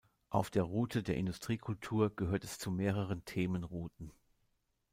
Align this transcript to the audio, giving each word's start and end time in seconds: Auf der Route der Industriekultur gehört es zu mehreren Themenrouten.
Auf 0.31 0.49
der 0.49 0.63
Route 0.63 1.03
der 1.03 1.15
Industriekultur 1.15 2.15
gehört 2.15 2.43
es 2.43 2.57
zu 2.57 2.71
mehreren 2.71 3.23
Themenrouten. 3.25 4.11